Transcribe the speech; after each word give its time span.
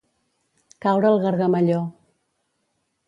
Caure 0.85 1.11
el 1.11 1.21
gargamelló. 1.25 1.79